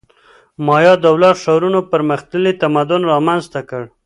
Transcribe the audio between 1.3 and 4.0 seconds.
ښارونو پرمختللی تمدن رامنځته کړ